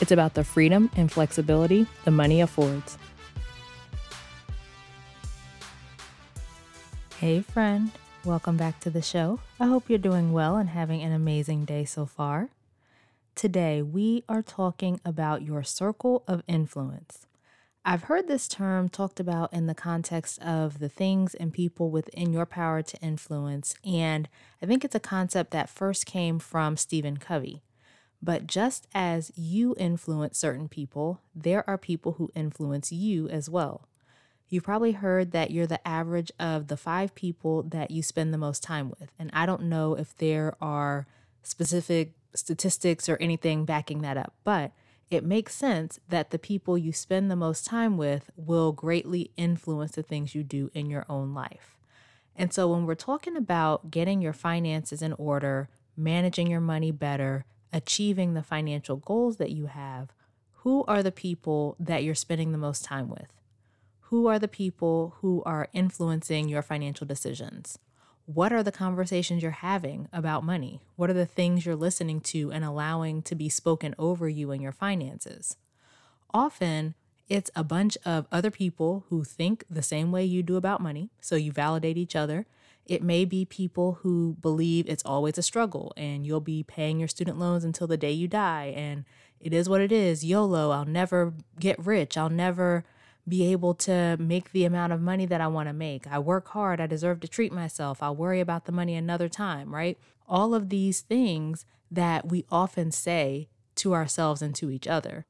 [0.00, 2.98] it's about the freedom and flexibility the money affords.
[7.18, 7.90] Hey, friend,
[8.24, 9.40] welcome back to the show.
[9.58, 12.50] I hope you're doing well and having an amazing day so far.
[13.34, 17.26] Today, we are talking about your circle of influence.
[17.84, 22.32] I've heard this term talked about in the context of the things and people within
[22.32, 24.28] your power to influence, and
[24.60, 27.62] I think it's a concept that first came from Stephen Covey.
[28.22, 33.86] But just as you influence certain people, there are people who influence you as well.
[34.48, 38.38] You've probably heard that you're the average of the five people that you spend the
[38.38, 39.10] most time with.
[39.18, 41.06] And I don't know if there are
[41.42, 44.72] specific statistics or anything backing that up, but
[45.10, 49.92] it makes sense that the people you spend the most time with will greatly influence
[49.92, 51.76] the things you do in your own life.
[52.34, 57.46] And so when we're talking about getting your finances in order, managing your money better,
[57.72, 60.10] achieving the financial goals that you have,
[60.66, 63.32] who are the people that you're spending the most time with?
[64.10, 67.78] Who are the people who are influencing your financial decisions?
[68.24, 70.80] What are the conversations you're having about money?
[70.96, 74.60] What are the things you're listening to and allowing to be spoken over you and
[74.60, 75.56] your finances?
[76.34, 76.94] Often,
[77.28, 81.10] it's a bunch of other people who think the same way you do about money,
[81.20, 82.46] so you validate each other
[82.86, 87.08] it may be people who believe it's always a struggle and you'll be paying your
[87.08, 88.72] student loans until the day you die.
[88.76, 89.04] And
[89.40, 90.70] it is what it is YOLO.
[90.70, 92.16] I'll never get rich.
[92.16, 92.84] I'll never
[93.28, 96.06] be able to make the amount of money that I want to make.
[96.06, 96.80] I work hard.
[96.80, 98.02] I deserve to treat myself.
[98.02, 99.98] I'll worry about the money another time, right?
[100.28, 105.26] All of these things that we often say to ourselves and to each other.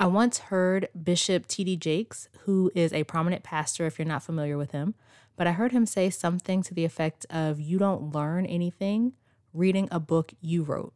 [0.00, 1.76] I once heard Bishop T.D.
[1.76, 4.94] Jakes, who is a prominent pastor, if you're not familiar with him,
[5.36, 9.14] but I heard him say something to the effect of, You don't learn anything
[9.52, 10.94] reading a book you wrote.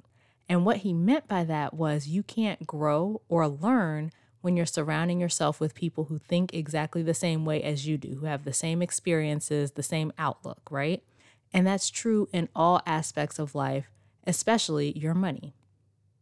[0.49, 5.21] And what he meant by that was you can't grow or learn when you're surrounding
[5.21, 8.53] yourself with people who think exactly the same way as you do, who have the
[8.53, 11.03] same experiences, the same outlook, right?
[11.53, 13.91] And that's true in all aspects of life,
[14.27, 15.55] especially your money.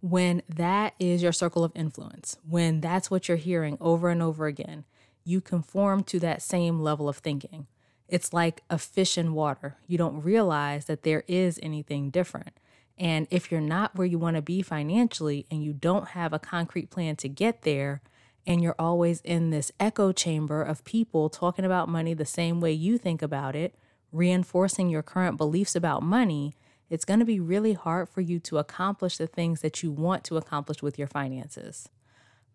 [0.01, 4.47] When that is your circle of influence, when that's what you're hearing over and over
[4.47, 4.85] again,
[5.25, 7.67] you conform to that same level of thinking.
[8.09, 9.77] It's like a fish in water.
[9.87, 12.59] You don't realize that there is anything different.
[12.99, 16.39] And if you're not where you want to be financially and you don't have a
[16.39, 18.03] concrete plan to get there,
[18.47, 22.73] and you're always in this echo chamber of people talking about money the same way
[22.73, 23.75] you think about it,
[24.13, 26.55] reinforcing your current beliefs about money,
[26.91, 30.25] it's going to be really hard for you to accomplish the things that you want
[30.25, 31.89] to accomplish with your finances.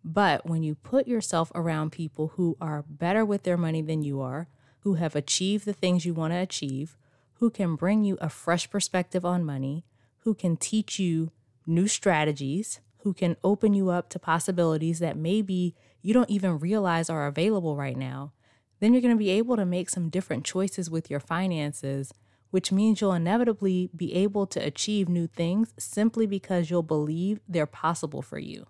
[0.04, 4.20] But when you put yourself around people who are better with their money than you
[4.20, 4.46] are,
[4.80, 6.96] who have achieved the things you want to achieve,
[7.34, 9.84] who can bring you a fresh perspective on money,
[10.18, 11.32] who can teach you
[11.66, 17.10] new strategies, who can open you up to possibilities that maybe you don't even realize
[17.10, 18.32] are available right now,
[18.80, 22.12] then you're going to be able to make some different choices with your finances,
[22.50, 27.66] which means you'll inevitably be able to achieve new things simply because you'll believe they're
[27.66, 28.66] possible for you.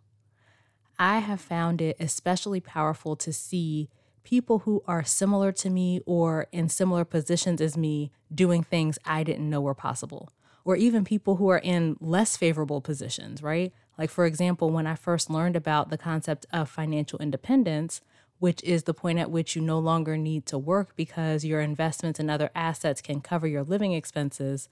[0.98, 3.90] I have found it especially powerful to see
[4.24, 9.22] people who are similar to me or in similar positions as me doing things I
[9.22, 10.32] didn't know were possible,
[10.64, 13.72] or even people who are in less favorable positions, right?
[13.96, 18.00] Like, for example, when I first learned about the concept of financial independence,
[18.38, 22.20] which is the point at which you no longer need to work because your investments
[22.20, 24.68] and other assets can cover your living expenses.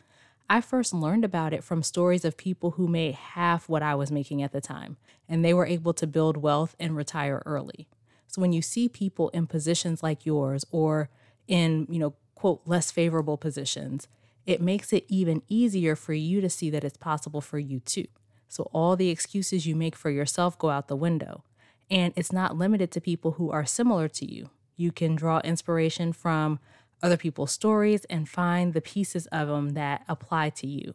[0.49, 4.13] I first learned about it from stories of people who made half what I was
[4.13, 4.99] making at the time,
[5.29, 7.89] and they were able to build wealth and retire early.
[8.27, 11.09] So when you see people in positions like yours or
[11.47, 14.09] in, you know, quote, less favorable positions,
[14.45, 18.07] it makes it even easier for you to see that it's possible for you too.
[18.49, 21.43] So all the excuses you make for yourself go out the window.
[21.91, 24.51] And it's not limited to people who are similar to you.
[24.77, 26.59] You can draw inspiration from
[27.03, 30.95] other people's stories and find the pieces of them that apply to you.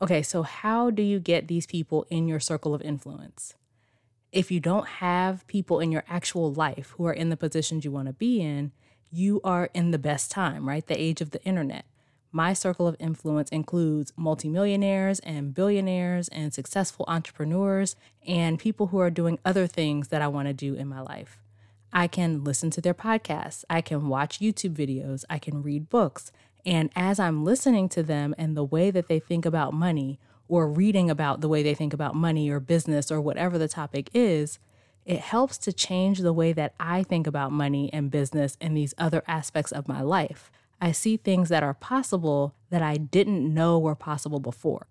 [0.00, 3.54] Okay, so how do you get these people in your circle of influence?
[4.36, 7.90] if you don't have people in your actual life who are in the positions you
[7.90, 8.70] want to be in,
[9.10, 10.86] you are in the best time, right?
[10.86, 11.86] The age of the internet.
[12.32, 17.96] My circle of influence includes multimillionaires and billionaires and successful entrepreneurs
[18.26, 21.38] and people who are doing other things that I want to do in my life.
[21.92, 26.30] I can listen to their podcasts, I can watch YouTube videos, I can read books.
[26.64, 30.18] And as I'm listening to them and the way that they think about money,
[30.48, 34.10] or reading about the way they think about money or business or whatever the topic
[34.14, 34.58] is,
[35.04, 38.94] it helps to change the way that I think about money and business and these
[38.98, 40.50] other aspects of my life.
[40.80, 44.86] I see things that are possible that I didn't know were possible before.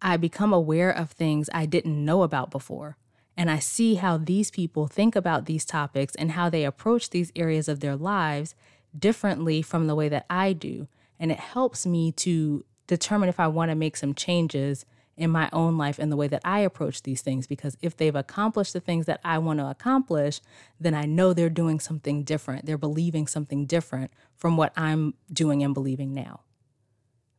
[0.00, 2.96] I become aware of things I didn't know about before.
[3.36, 7.32] And I see how these people think about these topics and how they approach these
[7.34, 8.54] areas of their lives
[8.98, 10.88] differently from the way that I do.
[11.18, 14.84] And it helps me to determine if I want to make some changes
[15.16, 17.46] in my own life and the way that I approach these things.
[17.46, 20.40] Because if they've accomplished the things that I want to accomplish,
[20.80, 22.66] then I know they're doing something different.
[22.66, 26.40] They're believing something different from what I'm doing and believing now.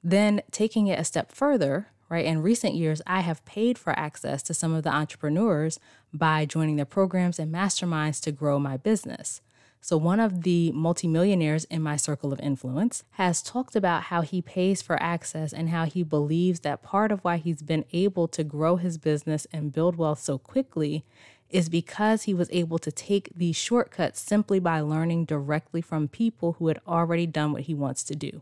[0.03, 2.25] Then taking it a step further, right?
[2.25, 5.79] In recent years, I have paid for access to some of the entrepreneurs
[6.13, 9.41] by joining their programs and masterminds to grow my business.
[9.85, 14.41] So, one of the multimillionaires in my circle of influence has talked about how he
[14.41, 18.45] pays for access and how he believes that part of why he's been able to
[18.45, 21.03] grow his business and build wealth so quickly
[21.49, 26.53] is because he was able to take these shortcuts simply by learning directly from people
[26.53, 28.41] who had already done what he wants to do.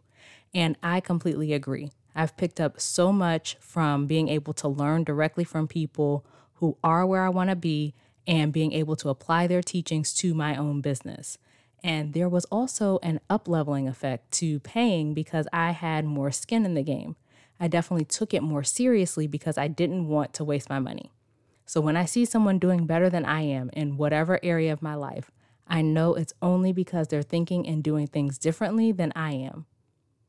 [0.54, 1.90] And I completely agree.
[2.14, 6.24] I've picked up so much from being able to learn directly from people
[6.58, 7.96] who are where I want to be
[8.28, 11.38] and being able to apply their teachings to my own business.
[11.84, 16.66] And there was also an up leveling effect to paying because I had more skin
[16.66, 17.16] in the game.
[17.60, 21.12] I definitely took it more seriously because I didn't want to waste my money.
[21.66, 24.96] So when I see someone doing better than I am in whatever area of my
[24.96, 25.32] life,
[25.68, 29.66] I know it's only because they're thinking and doing things differently than I am.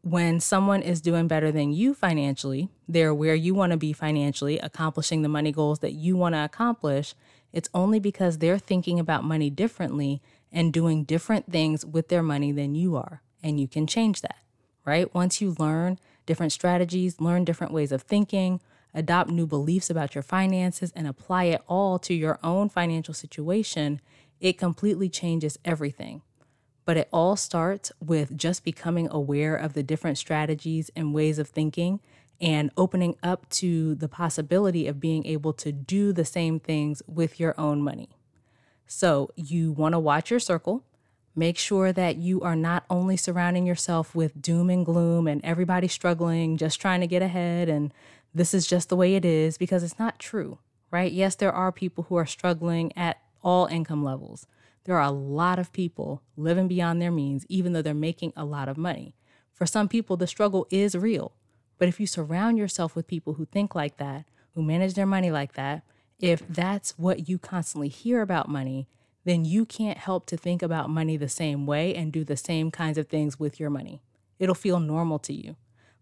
[0.02, 4.58] When someone is doing better than you financially, they're where you want to be financially,
[4.58, 7.14] accomplishing the money goals that you want to accomplish,
[7.52, 12.52] it's only because they're thinking about money differently and doing different things with their money
[12.52, 13.22] than you are.
[13.42, 14.38] And you can change that,
[14.84, 15.12] right?
[15.14, 18.60] Once you learn different strategies, learn different ways of thinking,
[18.94, 24.00] adopt new beliefs about your finances, and apply it all to your own financial situation,
[24.40, 26.22] it completely changes everything.
[26.84, 31.48] But it all starts with just becoming aware of the different strategies and ways of
[31.48, 32.00] thinking
[32.42, 37.38] and opening up to the possibility of being able to do the same things with
[37.38, 38.10] your own money.
[38.86, 40.84] So, you want to watch your circle.
[41.34, 45.88] Make sure that you are not only surrounding yourself with doom and gloom and everybody
[45.88, 47.94] struggling, just trying to get ahead, and
[48.34, 50.58] this is just the way it is, because it's not true,
[50.90, 51.10] right?
[51.10, 54.46] Yes, there are people who are struggling at all income levels.
[54.84, 58.44] There are a lot of people living beyond their means, even though they're making a
[58.44, 59.14] lot of money.
[59.52, 61.32] For some people, the struggle is real.
[61.82, 64.24] But if you surround yourself with people who think like that,
[64.54, 65.82] who manage their money like that,
[66.20, 68.86] if that's what you constantly hear about money,
[69.24, 72.70] then you can't help to think about money the same way and do the same
[72.70, 74.00] kinds of things with your money.
[74.38, 75.56] It'll feel normal to you.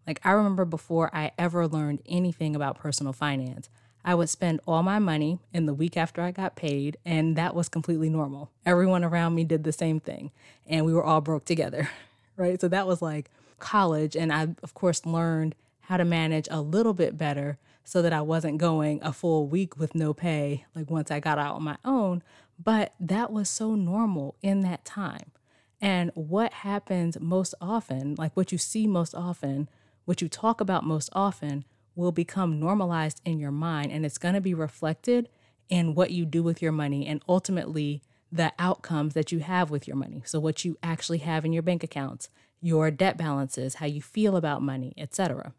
[0.07, 3.71] Like I remember before I ever learned anything about personal finance,
[4.05, 7.55] I would spend all my money in the week after I got paid, and that
[7.55, 8.51] was completely normal.
[8.67, 10.31] Everyone around me did the same thing,
[10.67, 11.89] and we were all broke together,
[12.37, 12.61] right?
[12.61, 13.31] So that was like
[13.61, 15.55] college, and I, of course, learned
[15.91, 19.77] how to manage a little bit better so that I wasn't going a full week
[19.77, 22.23] with no pay, like once I got out on my own.
[22.63, 25.33] But that was so normal in that time.
[25.81, 29.69] And what happens most often, like what you see most often,
[30.05, 31.65] what you talk about most often,
[31.97, 35.29] will become normalized in your mind and it's going to be reflected
[35.69, 38.01] in what you do with your money and ultimately
[38.31, 40.23] the outcomes that you have with your money.
[40.25, 42.29] So what you actually have in your bank accounts,
[42.61, 45.53] your debt balances, how you feel about money, etc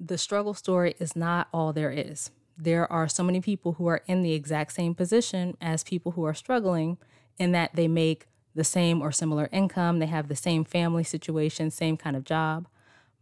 [0.00, 2.30] the struggle story is not all there is.
[2.56, 6.24] There are so many people who are in the exact same position as people who
[6.24, 6.96] are struggling
[7.38, 11.70] in that they make the same or similar income, they have the same family situation,
[11.70, 12.66] same kind of job,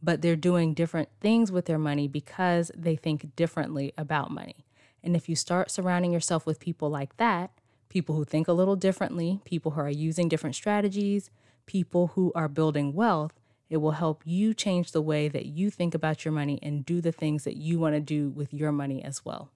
[0.03, 4.65] but they're doing different things with their money because they think differently about money.
[5.03, 7.51] And if you start surrounding yourself with people like that,
[7.89, 11.31] people who think a little differently, people who are using different strategies,
[11.67, 13.33] people who are building wealth,
[13.71, 17.01] it will help you change the way that you think about your money and do
[17.01, 19.51] the things that you want to do with your money as well.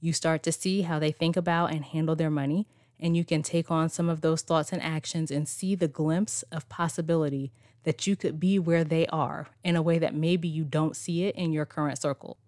[0.00, 2.66] You start to see how they think about and handle their money,
[2.98, 6.42] and you can take on some of those thoughts and actions and see the glimpse
[6.52, 7.52] of possibility
[7.84, 11.24] that you could be where they are in a way that maybe you don't see
[11.24, 12.38] it in your current circle.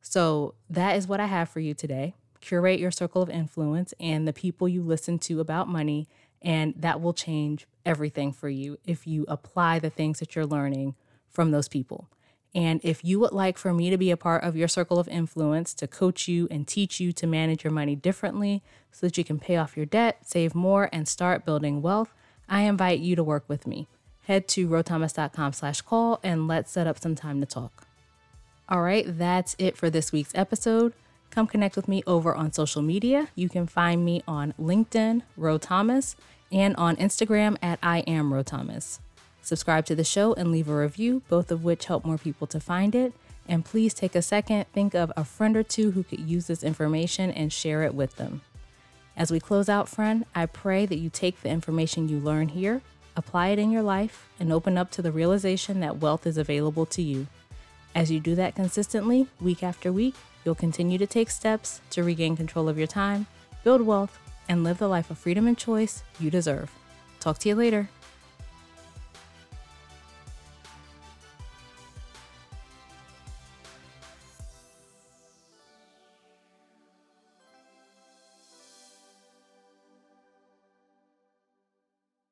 [0.00, 2.14] So, that is what I have for you today.
[2.40, 6.08] Curate your circle of influence and the people you listen to about money
[6.44, 10.94] and that will change everything for you if you apply the things that you're learning
[11.28, 12.08] from those people.
[12.54, 15.08] And if you would like for me to be a part of your circle of
[15.08, 19.24] influence to coach you and teach you to manage your money differently so that you
[19.24, 22.12] can pay off your debt, save more, and start building wealth,
[22.48, 23.88] I invite you to work with me.
[24.26, 27.86] Head to rothomas.com slash call and let's set up some time to talk.
[28.68, 30.92] All right, that's it for this week's episode.
[31.32, 33.28] Come connect with me over on social media.
[33.34, 36.14] You can find me on LinkedIn, Ro Thomas,
[36.52, 39.00] and on Instagram at I am Ro Thomas.
[39.40, 42.60] Subscribe to the show and leave a review, both of which help more people to
[42.60, 43.14] find it.
[43.48, 46.62] And please take a second, think of a friend or two who could use this
[46.62, 48.42] information and share it with them.
[49.16, 52.82] As we close out, friend, I pray that you take the information you learn here,
[53.16, 56.84] apply it in your life, and open up to the realization that wealth is available
[56.86, 57.26] to you.
[57.94, 62.36] As you do that consistently, week after week, you'll continue to take steps to regain
[62.36, 63.26] control of your time,
[63.64, 64.18] build wealth,
[64.48, 66.70] and live the life of freedom and choice you deserve.
[67.20, 67.88] Talk to you later.